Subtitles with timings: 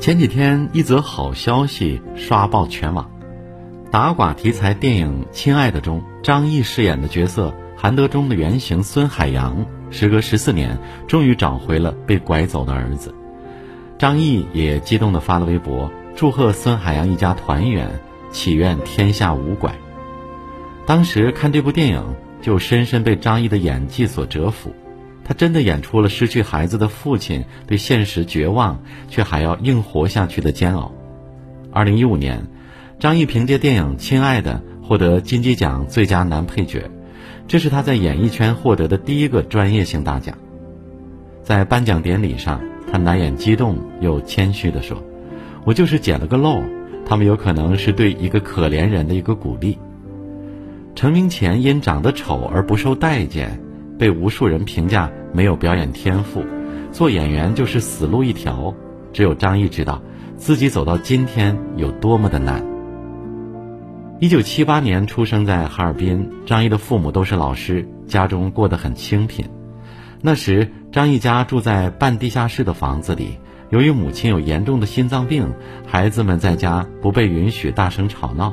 [0.00, 3.10] 前几天，一则好消息刷爆全网。
[3.90, 13.14] 打寡题材电影《亲爱的》中，张译饰演的角色韩德忠的原型孙海洋，时隔十四年，终于找回了被拐走的儿子。
[13.98, 18.00] 张译也激动地发了微博，祝贺孙海洋一家团圆，
[18.32, 19.74] 祈愿天下无拐。
[20.86, 22.02] 当时看这部电影，
[22.40, 24.74] 就深深被张译的演技所折服。
[25.30, 30.90] 他真的演出了失去孩子的父亲对现实绝望，却还要硬活下去的煎熬。
[31.70, 32.48] 二零一五年，
[32.98, 36.90] 张译凭借电影《亲爱的》获得金鸡奖最佳男配角，
[37.46, 40.36] 这是他在演艺圈获得的第一个专业性大奖。
[41.44, 45.00] 在颁奖典礼上，他难掩激动又谦虚地说
[45.64, 46.60] ：“我就是捡了个漏，
[47.06, 49.78] 他们有可能是对一个可怜人的一个鼓励。”
[50.96, 53.62] 成名前因长得丑而不受待见，
[53.96, 55.08] 被无数人评价。
[55.32, 56.44] 没有表演天赋，
[56.92, 58.74] 做演员就是死路一条。
[59.12, 60.00] 只有张译知道，
[60.36, 62.64] 自己走到今天有多么的难。
[64.20, 69.44] 一九七八年出生在哈尔滨，张译的父母都是老师，家中过得很清贫。
[70.20, 73.38] 那时，张译家住在半地下室的房子里，
[73.70, 75.52] 由于母亲有严重的心脏病，
[75.86, 78.52] 孩子们在家不被允许大声吵闹。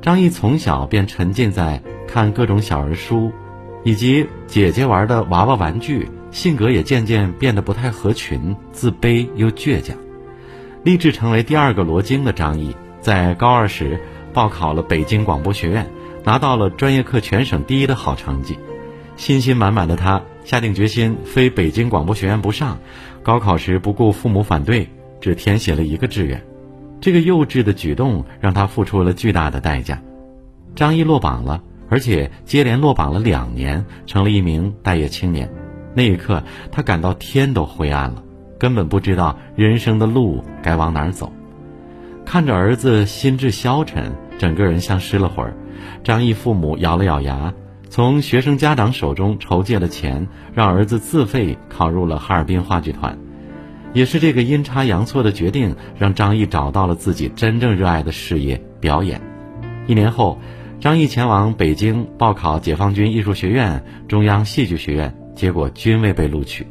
[0.00, 3.30] 张译从小便沉浸在看各种小儿书。
[3.82, 9.96] 以及姐姐玩的娃娃玩具，性格也渐渐变得不太合群，自卑又倔强。
[10.82, 14.00] 立志成为第二个罗京的张译，在高二时
[14.32, 15.86] 报考了北京广播学院，
[16.24, 18.58] 拿到了专业课全省第一的好成绩。
[19.16, 22.78] 信心满满的他下定决心，非北京广播学院不上。
[23.22, 24.88] 高考时不顾父母反对，
[25.20, 26.42] 只填写了一个志愿。
[27.00, 30.00] 这个幼稚的举动让他付出了巨大的代价。
[30.74, 31.62] 张译落榜了。
[31.90, 35.50] 而且接连落榜了两年，成了一名待业青年。
[35.92, 38.22] 那一刻，他感到天都灰暗了，
[38.60, 41.32] 根本不知道人生的路该往哪儿走。
[42.24, 45.56] 看着儿子心智消沉，整个人像失了魂儿。
[46.04, 47.52] 张毅父母咬了咬牙，
[47.88, 53.18] 从学生家长手中筹借了钱，让儿子自费考入了哈尔滨话剧团。
[53.92, 59.20] 也是这个阴差阳错的决定，让张毅找到了自己真正热爱的事业——表演。
[59.88, 60.38] 一年后。
[60.80, 66.66] 张译前往北京报考解放军艺术学院、中央戏剧学院，结果均未被录取。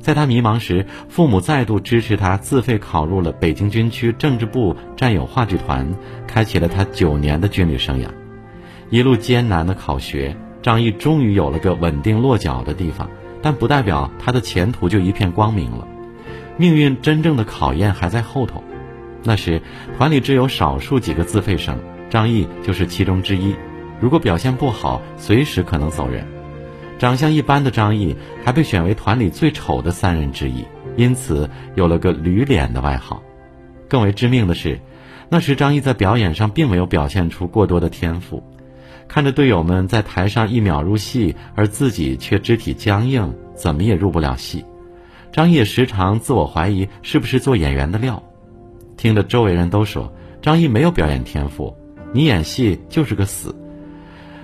[0.00, 5.86] 在他迷茫时，父母再度支持他，自费考入了北京军区政治部战友话剧团，
[6.26, 8.06] 开启了他九年的军旅生涯。
[8.88, 13.10] 一路艰难的考学，张译终于有了个稳定落脚的地方，
[13.42, 15.86] 但不代表他的前途就一片光明了。
[16.56, 18.64] 命运真正的考验还在后头。
[19.22, 19.60] 那时，
[19.98, 21.78] 团里只有少数几个自费生。
[22.10, 23.54] 张译就是其中之一，
[24.00, 26.26] 如果表现不好，随时可能走人。
[26.98, 30.64] 长相一般的张译还被选为团里最丑的三人之一，
[30.96, 33.22] 因此有了个“驴脸”的外号。
[33.88, 34.78] 更为致命的是，
[35.28, 38.42] 那时张译在表演上并没有表现出过多的天赋，
[39.08, 44.64] 看着队友们在台上一秒入戏，而自己却肢体僵硬，怎么也入不了戏。
[45.32, 48.22] 张译时常自我怀疑是不是做演员的料，
[48.96, 50.12] 听着周围人都说
[50.42, 51.74] 张译没有表演天赋。
[52.12, 53.54] 你演戏就是个死，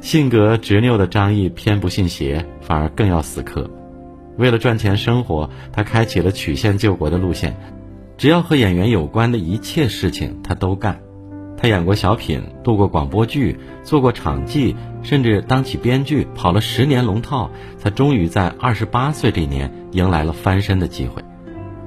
[0.00, 3.70] 性格执拗的张译偏不信邪，反而更要死磕。
[4.38, 7.54] 为了赚钱生活，他开启了曲线救国的路线，
[8.16, 10.98] 只要和演员有关的一切事情他都干。
[11.58, 21.22] 他演过小品，度过广播剧，做过场记，甚至当起编剧，跑了十年龙套，才终于在二十八岁这年迎来了翻身的机会。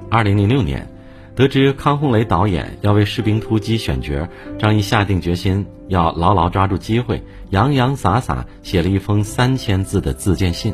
[0.08, 0.93] 二零零六年。
[1.36, 10.72] 得知康洪雷导演要为《士兵突击》选角，张译下定决心要牢牢抓住机会，洋洋洒洒写了一封三千字的自荐信。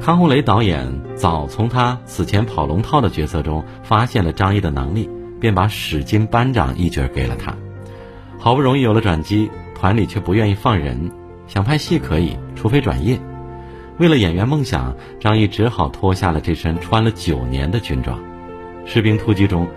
[0.00, 7.54] 康洪雷导演早从他此前跑龙套的角色中发现了张译的能力，便把史金班长一角给了他。
[8.38, 11.10] 好不容易有了转机，团里却不愿意放人，
[11.46, 13.20] 想拍戏可以，除非转业。
[13.98, 18.18] 为了演员梦想，张译只好脱下了这身穿了九年的军装。
[18.84, 19.68] 士兵突击中，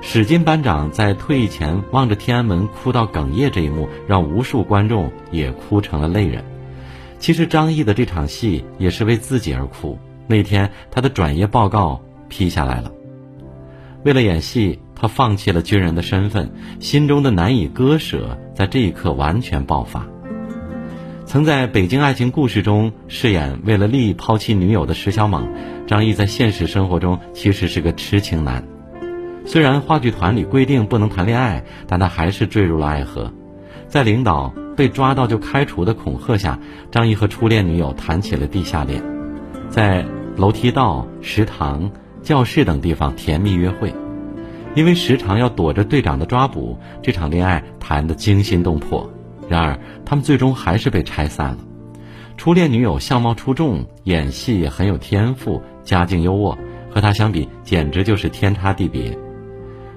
[0.00, 6.44] 史金班长在退役前望着天安门哭到哽咽这一幕，让无数观众也哭成了泪人。
[7.18, 9.98] 其实张译的这场戏也是为自己而哭。
[10.26, 12.90] 那天他的转业报告批下来了。
[14.04, 16.50] 为了演戏，他放弃了军人的身份，
[16.80, 20.04] 心中的难以割舍在这一刻完全爆发。
[21.32, 25.48] 曾在北京爱情故事中饰演为了利益抛弃女友的石小猛。
[25.86, 28.62] 张译在现实生活中其实是个痴情男，
[29.46, 33.32] 虽然话剧团里规定不能谈恋爱，但他还是坠入了爱河。
[33.88, 36.58] 在领导被抓到就开除的恐吓下，
[36.90, 39.02] 张译和初恋女友谈起了地下恋，
[39.70, 40.04] 在
[40.36, 41.90] 楼梯道、食堂、
[42.20, 43.94] 教室等地方甜蜜约会。
[44.74, 49.10] 因为时常要躲着队长的抓捕，这场恋爱谈得惊心动魄。
[49.52, 51.58] 然而，他们最终还是被拆散了。
[52.38, 56.56] 初恋女友相貌出众，演戏也很有天赋，家境优渥，
[56.90, 59.14] 和他相比简直就是天差地别。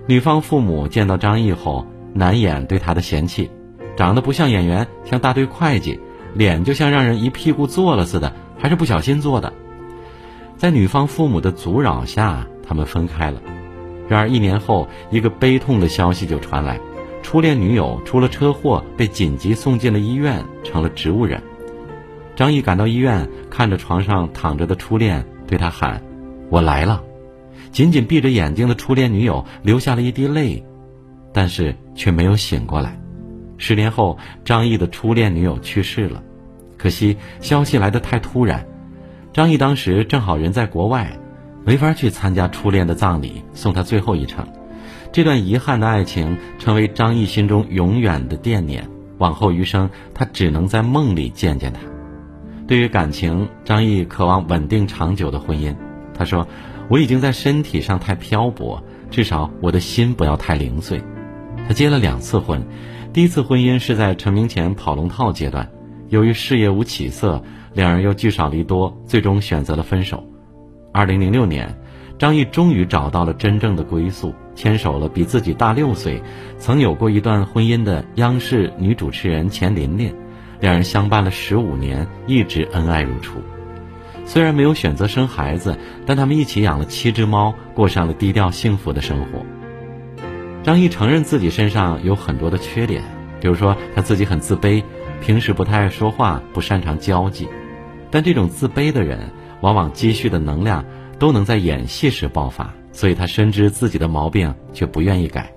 [0.07, 3.50] 女方父母见到张译后，难掩对他的嫌弃，
[3.96, 5.98] 长得不像演员，像大队会计，
[6.34, 9.54] 脸就像让人一屁股坐了似的，还是不小心坐的。
[10.57, 13.40] 在女方父母的阻扰下，他们分开了。
[14.10, 16.78] 然而一年后，一个悲痛的消息就传来：
[17.25, 21.42] 初恋女友出了车祸，被紧急送进了医院，成了植物人。
[22.36, 26.04] 张毅赶到医院，看着床上躺着的初恋，对他喊
[26.51, 27.01] ：“我来了。”
[27.74, 30.63] 紧紧闭着眼睛的初恋女友流下了一滴泪，
[31.33, 33.01] 但是却没有醒过来。
[33.57, 36.21] 十年后，张毅的初恋女友去世了，
[36.78, 38.63] 可惜消息来得太突然。
[39.33, 41.12] 张毅当时正好人在国外。
[41.66, 44.48] 没法去参加初恋的葬礼，送他最后一程。
[45.15, 48.85] 这段遗憾的爱情成为张译心中永远的惦念。
[49.17, 51.79] 往后余生，他只能在梦里见见她。
[52.67, 55.73] 对于感情，张译渴望稳定长久的婚姻。
[56.13, 56.45] 他说
[56.91, 61.01] ：“我已经在身体上太漂泊，至少我的心不要太零碎。”
[61.65, 62.61] 他结了两次婚，
[63.13, 65.71] 第一次婚姻是在成名前跑龙套阶段，
[66.09, 67.41] 由于事业无起色，
[67.73, 70.21] 两人又聚少离多，最终选择了分手。
[70.91, 71.73] 二零零六年，
[72.19, 76.22] 张译终于找到了真正的归宿，牵手了比自己大六岁、
[76.57, 80.16] 曾有过一段婚姻的央视女主持人钱琳琳，
[80.60, 83.40] 两人相伴了十五年，一直恩爱如初。
[84.25, 89.46] 虽然没有选择生孩子，但他们一起养了七只猫，过上了低调幸福的生活。
[90.63, 93.04] 张译承认自己身上有很多的缺点，
[93.40, 94.84] 比如说他自己很自卑，
[95.22, 97.48] 平时不太爱说话，不擅长交际，
[98.10, 99.30] 但这种自卑的人。
[99.62, 100.86] 往往积蓄的能量
[101.18, 105.51] 都能在演戏时爆发，所以他深知自己的毛病，却不愿意改。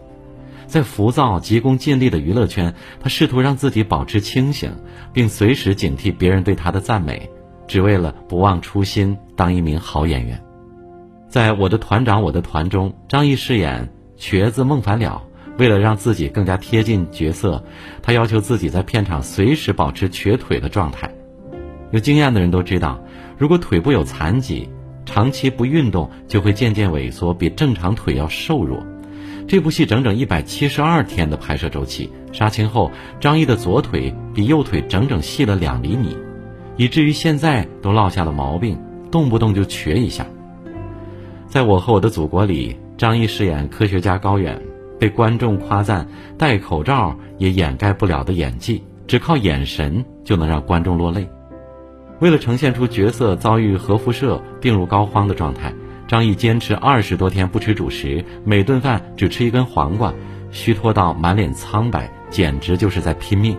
[0.66, 4.72] 在浮躁、急功近利的娱乐圈，他试图让自己保持清醒，
[5.12, 7.30] 并随时警惕别人对他的赞美，
[7.68, 10.38] 只为了不忘初心，当一名好演员。
[11.28, 15.22] 在我的团长我的团中，张译饰演瘸子孟凡了。
[15.58, 17.64] 为了让自己更加贴近角色，
[18.02, 21.10] 他要求自己在片场随时保持瘸腿的状态。
[21.92, 23.00] 有经验的人都知道。
[23.38, 24.68] 如果腿部有残疾，
[25.08, 28.84] 长期不运动就会渐渐萎缩，比正常腿要瘦弱。
[29.46, 36.14] 这部戏整整一百七十二天的拍摄周期，杀青后，张译的左腿比右腿整整细了两厘米，
[36.76, 38.78] 以至于现在都落下了毛病，
[39.10, 40.26] 动不动就瘸一下。
[41.46, 44.60] 在我和我的祖国里，张译饰演科学家高远，
[45.00, 46.06] 被观众夸赞
[46.36, 51.26] 戴口罩也掩盖不了的演技，只靠眼神就能让观众落泪。
[52.20, 55.72] 为了呈现出角色遭遇核辐射、病入膏肓的状态，
[56.08, 60.12] 张译坚持二十多天不吃主食，每顿饭只吃一根黄瓜，
[60.50, 63.56] 虚脱到满脸苍白，简直就是在拼命。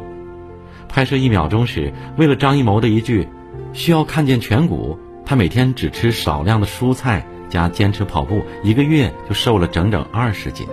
[0.89, 3.27] 拍摄一秒钟时，为了张艺谋的一句
[3.71, 10.67] “需要看见颧骨”，他每天只吃少量的蔬菜，加坚持跑步，一个月就瘦了整整二十斤。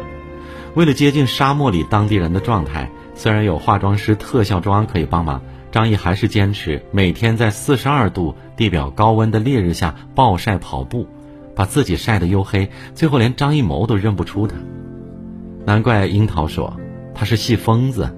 [0.75, 5.41] 为了接近沙漠里当地人的状态，虽然有化妆师特效妆可以帮忙。
[5.73, 11.07] 张译还是坚持每天在四十二度地表高温的烈日下暴晒跑步，
[11.55, 14.57] 把自己晒得黝黑，最后连张艺谋都认不出他。
[15.65, 16.75] 难怪樱桃说
[17.15, 18.09] 他是戏疯子，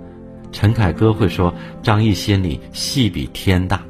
[0.52, 1.52] 陈凯歌会说
[1.83, 3.83] 张译心里戏比天大。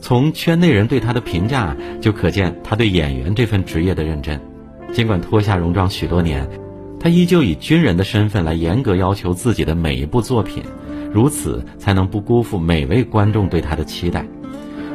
[0.00, 4.40] 从圈内人对他的评价就可见他对演员这份职业的认真。
[4.92, 6.48] 尽管脱下戎装许多年，
[6.98, 10.62] 他依旧以军人的身份来严格要求自己的每一部作品。
[11.12, 14.26] 如此才能不辜负每位观众对他的期待。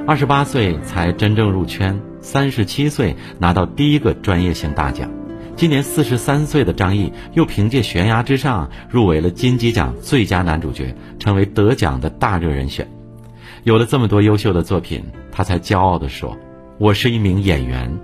[0.06, 5.10] 二十八岁才真正入圈，三十七岁拿到第一个专业性大奖。
[5.56, 12.88] 今年四十三岁的张译又凭借《悬崖之上》入围了金鸡奖最佳男主角，成为得奖的大热人选。
[13.64, 16.38] 有了这么多优秀的作品，他才骄傲地说
[16.80, 17.98] ：“我是一名演员。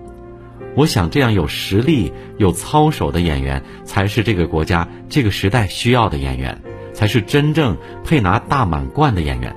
[0.76, 6.62] 我想这样有实力、有操守的演员，才是这个国家、这个时代需要的演员。”
[7.00, 9.56] 才是真正配拿大满贯的演员。